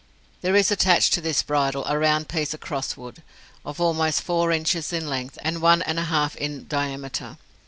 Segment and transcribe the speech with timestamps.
[0.41, 3.21] There is attached to this bridle a round piece of cross wood,
[3.63, 7.37] of almost four inches in length, and one and a half in diameter.